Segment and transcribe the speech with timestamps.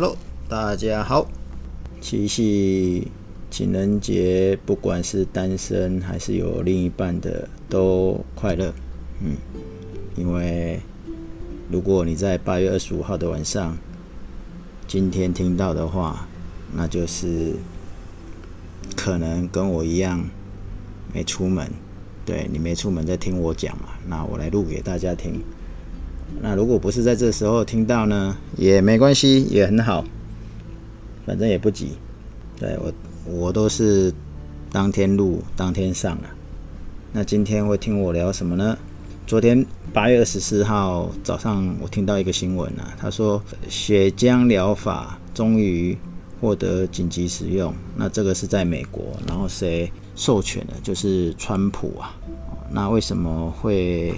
[0.00, 0.16] Hello，
[0.48, 1.28] 大家好。
[2.00, 3.08] 七夕
[3.50, 8.72] 情人节，不管是单身还是有另一半的，都快乐。
[9.22, 9.36] 嗯，
[10.16, 10.80] 因为
[11.70, 13.76] 如果你在八月二十五号的晚上，
[14.88, 16.26] 今天听到的话，
[16.72, 17.56] 那就是
[18.96, 20.24] 可能跟我一样
[21.12, 21.70] 没出门。
[22.24, 25.42] 对，你没出门在听我讲嘛，那我来录给大家听。
[26.42, 30.04] 那如果不是在这时候听到呢，也没关系，也很好，
[31.26, 31.92] 反正也不急。
[32.58, 32.92] 对，我，
[33.26, 34.12] 我都是
[34.70, 36.34] 当天录，当天上啊。
[37.12, 38.78] 那今天会听我聊什么呢？
[39.26, 45.96] 昨天八月二十四号早上，我听到一个新闻啊，他说血浆疗法终于
[46.40, 47.74] 获得紧急使用。
[47.96, 50.72] 那这个是在美国，然后谁授权的？
[50.82, 52.16] 就是川普啊。
[52.70, 54.14] 那为什么会？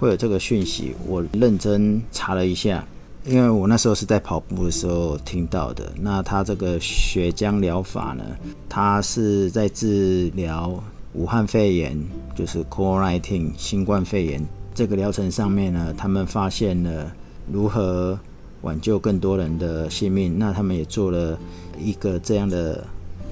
[0.00, 2.82] 会有这个讯息，我认真查了一下，
[3.26, 5.92] 因为我那时候是在跑步的时候听到的。
[6.00, 8.24] 那他这个血浆疗法呢，
[8.66, 12.02] 它是在治疗武汉肺炎，
[12.34, 14.42] 就是 COVID-19 新冠肺炎
[14.74, 17.12] 这个疗程上面呢，他们发现了
[17.52, 18.18] 如何
[18.62, 20.38] 挽救更多人的性命。
[20.38, 21.38] 那他们也做了
[21.78, 22.82] 一个这样的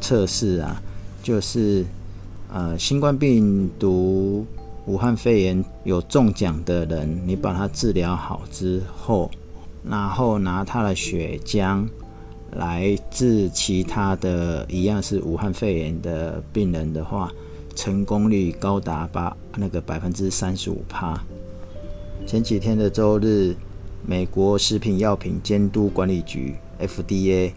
[0.03, 0.83] 测试啊，
[1.23, 1.83] 就是
[2.53, 4.45] 呃新冠病毒。
[4.89, 9.31] 武汉肺炎有中奖的人，你把他治疗好之后，
[9.85, 11.87] 然后拿他的血浆
[12.53, 17.31] 来治其他的一样是武汉肺炎的病人的话，
[17.77, 21.23] 成功率高达八那个百分之三十五趴。
[22.27, 23.55] 前几天的周日，
[24.07, 27.53] 美国食品药品监督管理局 FDA，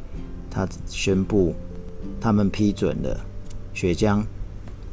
[0.49, 1.55] 他宣布
[2.19, 3.17] 他们批准了
[3.73, 4.21] 血浆。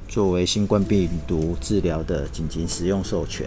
[0.09, 3.47] 作为新冠病毒治疗的紧急使用授权，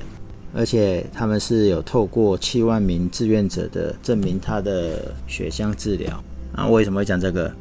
[0.54, 6.24] 而且他们是有透过七万名志愿者的证明他的血浆治疗。
[6.56, 7.52] 那为什么会讲这个？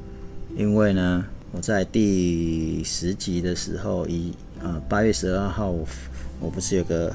[0.56, 5.72] 因为呢，我在第十集的时候，以呃八月十二号，
[6.38, 7.14] 我不是有个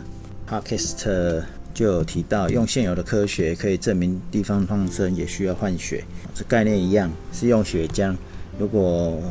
[0.49, 1.43] podcast
[1.73, 6.03] 就有提到，用现有的科学可以证明地方创生也需要换血，
[6.33, 8.15] 这概念一样，是用血浆。
[8.57, 9.21] 如果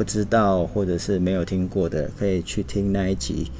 [0.00, 3.50] 不知道或者是没有听过的，可以去听那一集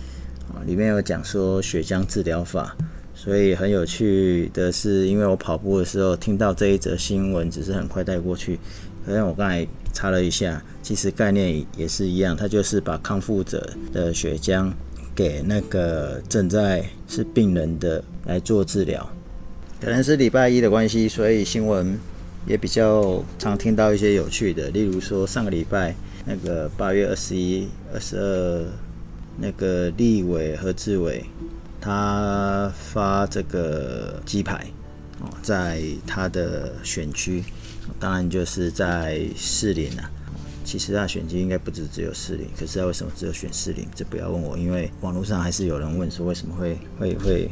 [0.49, 2.75] 啊，里面有讲说血浆治疗法。
[3.15, 8.59] 所以很有趣的是，因为我跑步的时候听到这一则新闻，只是很快带过去。
[9.05, 14.73] 可是我刚才查了一下，其实概念也是一样，它就是把康复者的血浆
[15.15, 19.07] 给那个正在是病人的来做治疗。
[19.79, 21.99] 可能是礼拜一的关系，所以新闻
[22.47, 25.95] 也比较常听到一些有趣的，例如说上个礼拜。
[26.25, 28.67] 那个八月二十一、二十二，
[29.39, 31.25] 那个立委何志伟，
[31.81, 34.67] 他发这个鸡排
[35.21, 37.43] 哦，在他的选区，
[37.99, 40.11] 当然就是在士林啊。
[40.63, 43.89] 其实他选区应该不止只有士林，可是他为什么只有选士林？
[43.95, 47.51] 这不要问我，因为网络上还是有人问说为什么会会会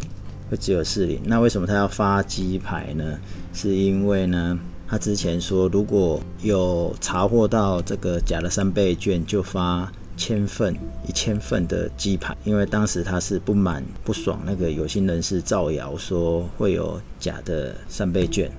[0.51, 1.19] 会只有士林？
[1.25, 3.19] 那为什么他要发鸡排呢？
[3.53, 4.59] 是因为呢？
[4.91, 10.75] 他之前说，如果有查获到这个假的三倍券，就发千份、
[11.07, 12.35] 一千份的鸡排。
[12.43, 18.51] 因为当时他是不满、不爽那个有心人士造谣说会有假的三倍券。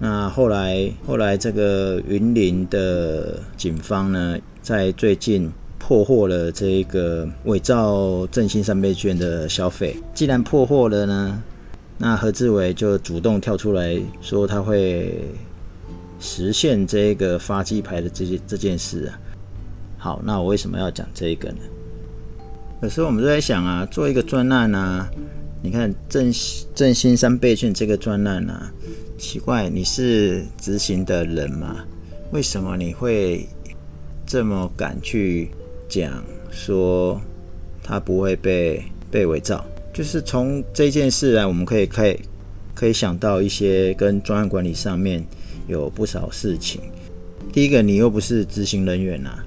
[0.00, 9.94] 那后来，后来这个云林的警方呢，在最近破获了这个伪造振兴三倍券的消费。
[10.14, 11.42] 既然破获了呢，
[11.98, 15.22] 那何志伟就主动跳出来说他会。
[16.24, 19.20] 实现这个发鸡排的这件这件事啊，
[19.98, 21.58] 好，那我为什么要讲这个呢？
[22.80, 25.06] 可是我们都在想啊，做一个专案啊，
[25.62, 26.32] 你看振
[26.74, 28.72] 振兴三倍券这个专案啊，
[29.18, 31.84] 奇怪，你是执行的人吗？
[32.32, 33.46] 为什么你会
[34.26, 35.50] 这么敢去
[35.86, 37.20] 讲说
[37.82, 39.62] 他不会被被伪造？
[39.92, 42.18] 就是从这件事啊，我们可以可以
[42.74, 45.22] 可以想到一些跟专案管理上面。
[45.66, 46.80] 有不少事情。
[47.52, 49.44] 第一个，你又不是执行人员啊，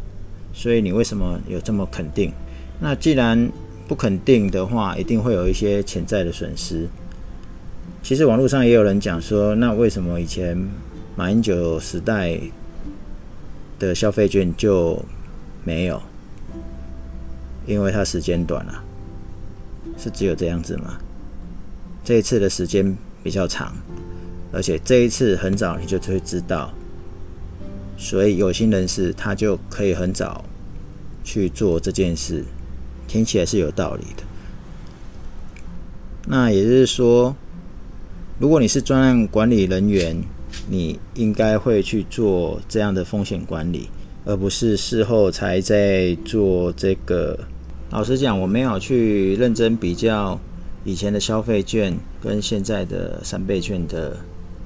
[0.53, 2.31] 所以你为什么有这么肯定？
[2.79, 3.51] 那既然
[3.87, 6.87] 不肯定的话，一定会有一些潜在的损失。
[8.03, 10.57] 其实网络上也有人讲说，那为什么以前
[11.15, 12.39] 马英九时代
[13.79, 15.03] 的消费券就
[15.63, 16.01] 没有？
[17.65, 18.83] 因为它时间短了啊，
[19.97, 20.97] 是只有这样子吗？
[22.05, 23.75] 这一次的时间比较长。
[24.51, 26.73] 而且这一次很早你就会知道，
[27.97, 30.43] 所以有心人士他就可以很早
[31.23, 32.43] 去做这件事，
[33.07, 34.23] 听起来是有道理的。
[36.27, 37.35] 那也就是说，
[38.39, 40.21] 如果你是专案管理人员，
[40.69, 43.89] 你应该会去做这样的风险管理，
[44.25, 47.39] 而不是事后才在做这个。
[47.89, 50.37] 老实讲，我没有去认真比较
[50.83, 54.17] 以前的消费券跟现在的三倍券的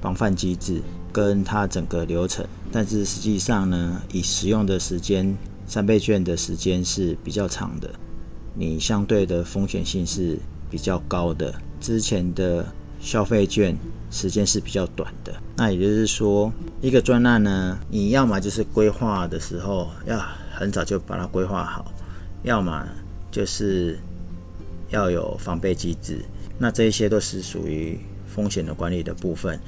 [0.02, 0.82] 防范机制
[1.12, 5.34] 跟它整个流程，但是实际上呢，以使用的时间，
[5.66, 7.88] 三倍券的时间是比较长的，
[8.54, 10.36] 你相对的风险性是
[10.68, 11.54] 比较高的。
[11.80, 12.66] 之前的
[13.00, 13.76] 消费券
[14.10, 20.20] 时间是比较短的，那也就是说，一个专案呢，你要么就是规划的时候要
[20.52, 21.92] 很早就把它规划好，
[22.42, 22.86] 要么
[23.30, 23.98] 就是
[24.90, 26.24] 要有防备机制。
[26.58, 29.58] 那这一些都是属于风险的管理的部分。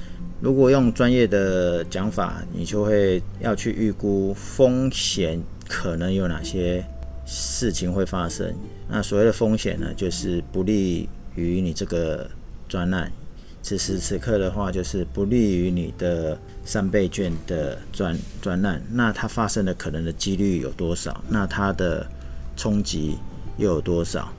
[0.40, 6.84] 如果用专业的讲法，你就会要去预估风险可能有哪些
[7.24, 8.54] 事情会发生。
[8.88, 12.28] 那所谓的风险呢，就是不利于你这个
[12.68, 13.10] 专案，
[13.62, 18.82] 此时此刻的话，就是不利于你的三倍券的专专案。
[18.92, 21.24] 那它发生的可能的几率有多少？
[21.28, 22.06] 那它的
[22.56, 23.16] 冲击
[23.56, 24.30] 又有多少？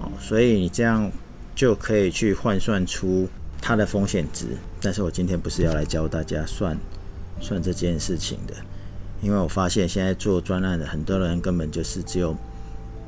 [0.00, 1.08] 哦，所以你这样
[1.54, 3.28] 就可以去换算出
[3.60, 4.46] 它的风险值。
[4.80, 6.76] 但是我今天不是要来教大家算
[7.40, 8.54] 算这件事情的，
[9.20, 12.36] 因为我发现现在做专案的很多人根本就是只有。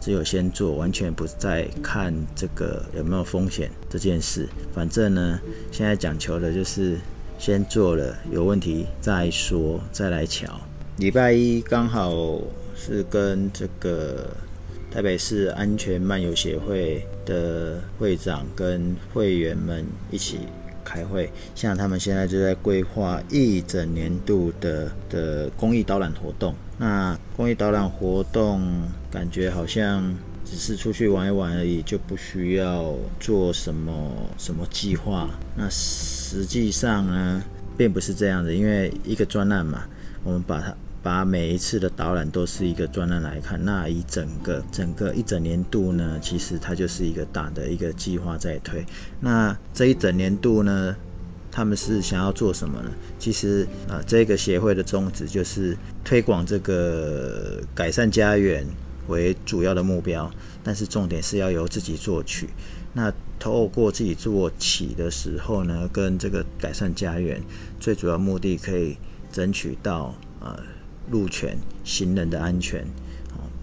[0.00, 4.48] 只有先做，完全不再看这个有没有风险这件事。
[4.72, 5.40] 反正呢，
[5.72, 6.96] 现在讲求的就是
[7.36, 10.60] 先做了，有问题再说，再来瞧。
[10.98, 12.40] 礼拜一刚好
[12.76, 14.30] 是跟这个
[14.90, 20.38] 台北市安全漫游协会的会长跟会员们一起
[20.82, 26.54] 开会，像他们现在就在规划一整年度的的公益导览活动。
[26.78, 30.02] 那公益导览活动感觉好像
[30.44, 35.28] 只是出去玩一玩而已，就不需要做什么什么计划。
[35.54, 37.42] 那实际上呢，
[37.76, 39.84] 并不是这样的，因为一个专案嘛，
[40.24, 40.74] 我们把它
[41.08, 43.58] 把每一次的导览都是一个专案来看。
[43.64, 48.84] 那一整个整个一整年度呢，其实它就是一个大的一个计划在推。
[49.18, 50.94] 那这一整年度呢，
[51.50, 52.90] 他们是想要做什么呢？
[53.18, 55.74] 其实啊，这个协会的宗旨就是
[56.04, 58.66] 推广这个改善家园
[59.06, 60.30] 为主要的目标，
[60.62, 62.48] 但是重点是要由自己做起。
[62.92, 67.40] 那透过自己做起的时候呢，跟这个改善家园
[67.80, 68.98] 最主要目的可以
[69.32, 70.54] 争取到呃
[71.10, 72.86] 路权行人的安全。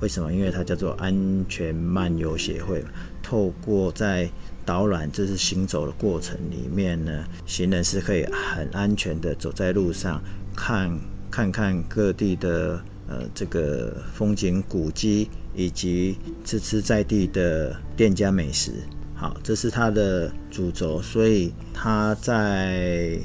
[0.02, 0.32] 为什么？
[0.32, 2.84] 因为它叫做安全漫游协会，
[3.24, 4.30] 透过在
[4.66, 10.22] 导览，这是行走的过程里面呢，行人是可以很安全的走在路上，
[10.54, 11.00] 看
[11.32, 18.74] 看看各地的呃这个风景古迹，以及吃吃在地的店家美食。
[19.16, 23.18] 好，这是它的主轴，所以它在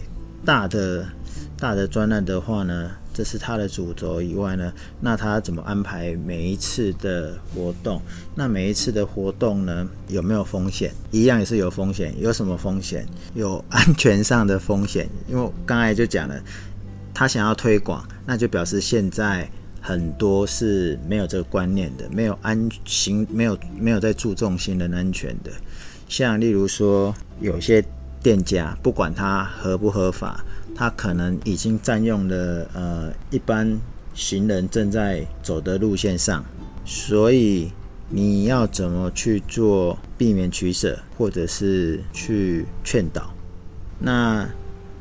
[0.45, 1.05] 大的
[1.59, 2.93] 大的专案的话呢。
[3.12, 8.01] 这是它的主轴以外呢，那他怎么安排每一次的活动？
[8.37, 10.93] 那每一次的活动呢，有没有风险？
[11.11, 12.15] 一样也是有风险。
[12.21, 13.05] 有什么风险？
[13.35, 15.09] 有安全上的风险。
[15.29, 16.41] 因为刚才就讲了，
[17.12, 25.51] 他想要推广，那就表示现在很多是没有这个观念的，没有安行，没有没有在注重行人安全的。
[26.09, 27.85] 像例如说，有些
[28.23, 30.45] 店家不管它合不合法。
[30.75, 33.79] 他可能已经占用了呃一般
[34.15, 36.45] 行人正在走的路线上，
[36.85, 37.71] 所以
[38.09, 43.33] 你要怎么去做避免取舍，或者是去劝导？
[43.99, 44.49] 那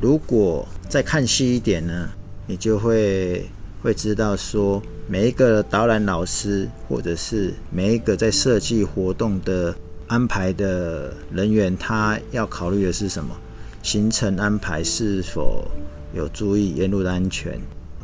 [0.01, 2.09] 如果再看细一点呢，
[2.47, 3.45] 你就会
[3.81, 9.75] 会知道说，每一个导览老师，或者是每一个在设计活动的
[10.07, 13.35] 安排的人员，他要考虑的是什么？
[13.81, 15.65] 行程安排是否
[16.13, 17.59] 有注意沿路的安全？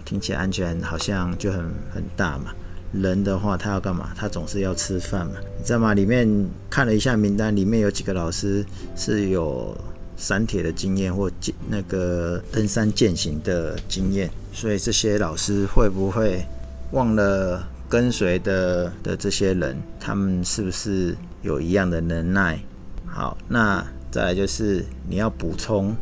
[0.05, 2.53] 听起来安全好像就很很大嘛。
[2.93, 4.11] 人的话，他要干嘛？
[4.15, 5.93] 他总是要吃饭嘛，你知道吗？
[5.93, 6.29] 里面
[6.69, 8.63] 看了一下名单，里面有几个老师
[8.95, 9.75] 是有
[10.15, 11.29] 山铁的经验或
[11.67, 16.45] 那个登山健行的经验，所以这些老师会不会
[16.91, 22.59] 忘了跟随的的这些人，他们是不是有一样的能耐？
[23.07, 23.85] 好，那。
[24.15, 25.93] 再来就是你要补充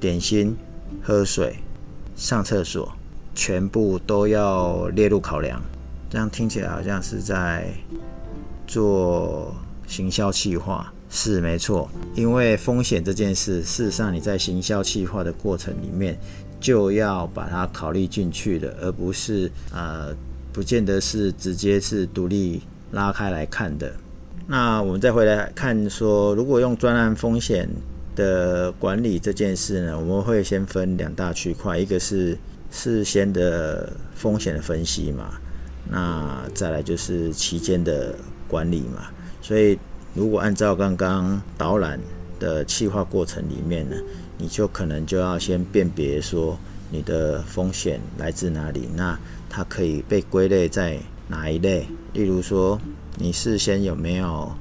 [0.00, 0.56] 点心、
[1.00, 1.54] 喝水、
[2.16, 2.92] 上厕所，
[3.36, 5.62] 全部都要列入考量。
[6.10, 7.72] 这样听起来好像是在
[8.66, 9.54] 做
[9.86, 11.88] 行销企划，是没错。
[12.16, 16.18] 因为风险这件事，事实上你在行销企划的过程里面
[16.58, 20.12] 就要把它考虑进去的，而不是呃，
[20.52, 23.94] 不见得是直接是独立拉开来看的。
[24.46, 27.68] 那我们再回来看说，如果用专案风险
[28.14, 32.36] 的管理这件事呢，我们会先分两大区块，一个是
[32.70, 35.34] 事先的风险的分析嘛，
[35.88, 38.14] 那再来就是期间的
[38.48, 39.06] 管理嘛。
[39.40, 39.78] 所以
[40.12, 41.98] 如果按照刚刚导览
[42.38, 43.96] 的企划过程里面呢，
[44.36, 46.58] 你就可能就要先辨别说
[46.90, 49.18] 你的风险来自哪里，那
[49.48, 50.98] 它可以被归类在
[51.32, 51.86] 哪一类？
[52.12, 52.78] 例如说，
[53.16, 54.52] 你事先有没有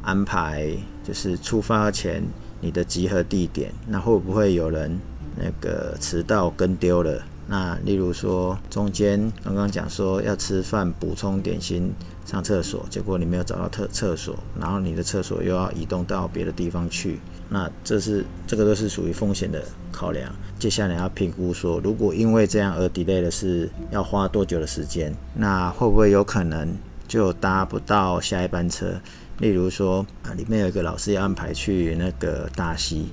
[0.00, 0.70] 安排，
[1.02, 2.22] 就是出发前
[2.60, 4.96] 你的集合地点，那会不会有人
[5.36, 7.20] 那个迟到跟丢了？
[7.48, 11.92] 那例如说，中间刚刚讲说要吃饭补充点心。
[12.26, 17.18] 上厕所，结果你没有找到厕厕所，然后你的厕所又要移动到别的地方去，
[17.50, 20.32] 那这是这个都是属于风险的考量。
[20.58, 26.76] 接下来要评估说，如果因为这样而 delay 的是要花多久的时间，那会不会有可能
[27.08, 29.00] 就搭不到下一班车？
[29.38, 33.08] 例如说啊，里面有一个老师要安排去那个大溪，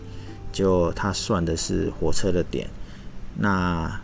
[0.52, 2.68] 就他算的是火车的点，
[3.38, 4.02] 那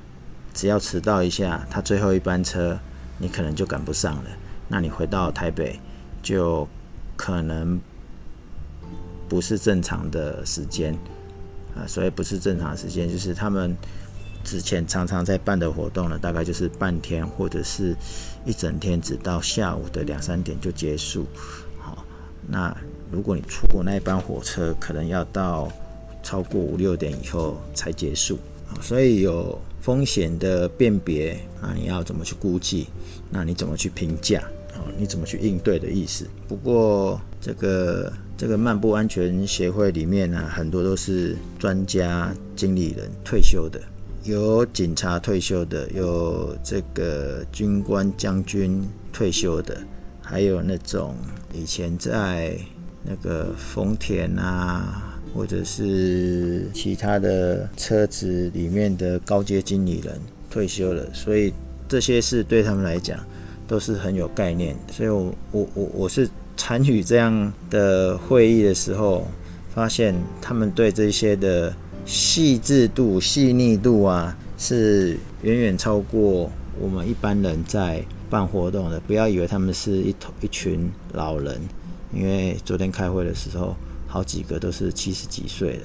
[0.54, 2.80] 只要迟到一下，他最后一班车
[3.18, 4.30] 你可能就赶不上了。
[4.70, 5.80] 那你回到台北，
[6.22, 6.68] 就
[7.18, 7.80] 可能
[9.34, 10.94] 不是正常的时间
[11.75, 13.75] 啊，所以不是正常时间，就是他们
[14.44, 17.96] 之前常常在办的活动呢，大概就是半天或者是
[18.46, 21.25] 一整天，直到下午的两三点就结束。
[21.80, 22.06] 好，
[22.48, 22.78] 那
[23.12, 25.68] 如果你错过那一班火车，可能要到
[26.22, 28.38] 超过五六点以后才结束。
[28.82, 32.86] 所以有风险的辨别，啊你要怎么去估计？
[33.32, 34.44] 那你怎么去评价？
[34.96, 36.28] 你怎么去应对的意思？
[36.48, 38.13] 不过这个
[38.44, 43.80] 这个漫步安全协会里面呢、很多都是专家、经理人退休的，
[44.26, 49.82] 有警察退休的，有这个军官、将军退休的，
[50.22, 51.16] 还有那种
[51.54, 52.58] 以前在
[53.02, 60.20] 那个丰田啊，或者是其他的车子里面的高阶经理人
[60.50, 61.54] 退休了，所以
[61.88, 63.18] 这些事对他们来讲。
[63.66, 69.28] 都是很有概念，所以我我我我是参与这样的会议的时候，
[69.74, 71.74] 发现他们对这些的
[72.06, 79.00] 细致度、细腻度啊，是远远超过我们一般人在办活动的。
[79.02, 81.62] 不要以为他们是一头一群老人，
[82.14, 83.76] 因为昨天开会的时候，
[84.08, 85.84] 好几个都是七十几岁的，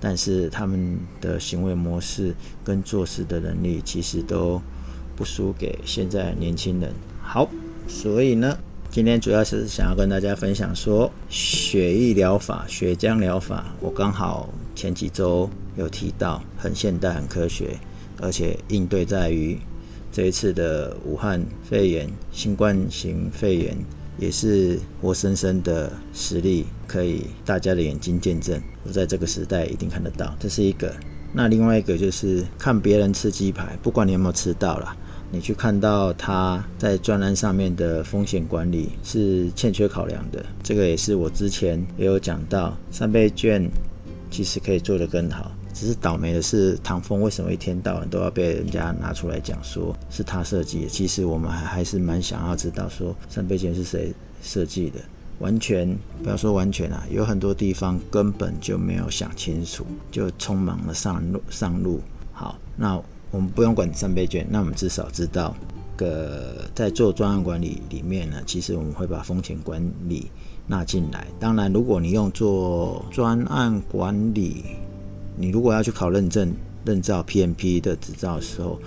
[0.00, 2.34] 但是他们的行为模式
[2.64, 4.60] 跟做事的能力，其实都
[5.16, 6.92] 不输给现在年轻人。
[7.22, 7.48] 好，
[7.86, 8.58] 所以呢，
[8.90, 13.66] 今天主要是想要跟大家分享说血液疗法、血浆疗法。
[13.80, 17.78] 我刚好前几周有提到，很现代、很科学，
[18.18, 19.58] 而且应对在于
[20.10, 23.76] 这一次的武汉肺炎、新冠型肺炎，
[24.18, 28.58] 也是活生生的实例，可以大家的眼睛见证。
[28.84, 30.90] 我在这个时代一定看得到，这是一个。
[31.34, 34.96] 那另外一个就是看别人吃鸡排，不管你有没有吃到啦。
[35.30, 43.68] 你去看到他在专栏上面的风险管理是欠缺考量的，这个也是我之前也有讲到，三倍券
[44.30, 50.88] 其实可以做得更好，只是倒霉的是唐风为什么一天到晚都要被人家拿出来讲说是他设计的？
[50.88, 54.98] 其实我们还还是蛮想要知道说三倍券是谁设计的，
[55.40, 62.00] 完全不要说完全啊，有很多地方根本就没有想清楚，就匆忙的上路上路。
[62.32, 62.98] 好，那。
[63.30, 65.54] 我们不用管三倍券，那我们至少知道，
[65.96, 70.30] 个在做专案管理里面呢，其实我们会把风险管理
[70.66, 71.26] 纳进来。
[71.38, 74.64] 当然，如果你用做专案管理，
[75.36, 76.52] 你如果要去考认证、
[76.84, 78.78] 认照 PMP 的执照的时候，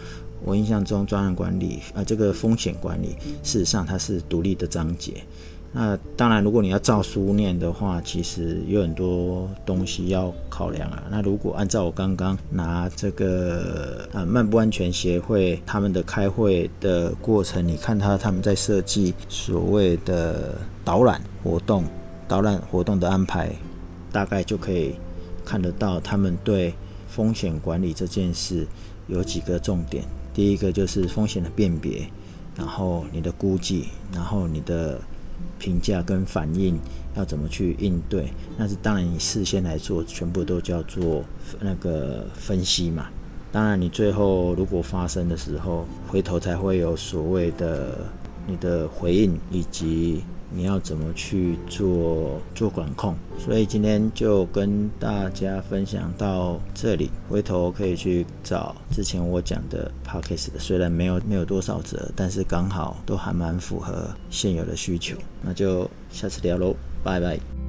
[0.43, 5.23] 我印象中专案管理啊、这个风险管理，事实上它是独立的章节。
[5.73, 11.01] 那当然，如果你要照书念的话，其实有很多东西要考量啊。
[11.09, 21.85] 那如果按照我刚刚拿这个啊漫步安全协会他们的开会的过程，你看他他们在设计所谓的导览活动、
[22.27, 23.55] 导览活动的安排，
[24.11, 24.95] 大概就可以
[25.45, 26.73] 看得到他们对
[27.07, 28.67] 风险管理这件事
[29.07, 30.03] 有几个重点。
[30.33, 32.05] 第一个就是风险的辨别，
[32.57, 34.99] 然后你的估计，然后你的。
[35.61, 36.75] 评价跟反应
[37.15, 38.33] 要怎么去应对？
[38.57, 41.23] 那是当然，你事先来做，全部都叫做
[41.59, 43.05] 那个分析嘛。
[43.51, 47.99] 当然，你最后如果发生的时候，回头才会有所谓的
[48.47, 50.23] 你的回应以及。
[50.53, 53.15] 你要怎么去做做管控？
[53.37, 65.15] 所以今天就跟大家分享到这里，回头可以去找之前我讲的 p o c k e t 的，虽然没有没有多少折，但是刚好都还蛮符合现有的需求。
[65.41, 67.60] 那就下次聊喽，拜拜。